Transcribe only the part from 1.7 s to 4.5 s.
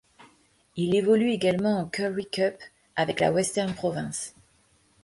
en Currie Cup avec la Western Province.